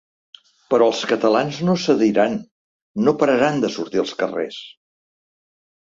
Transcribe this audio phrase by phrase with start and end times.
[0.73, 2.35] Però els catalans no cediran,
[3.09, 4.63] no pararan de sortir als carrers.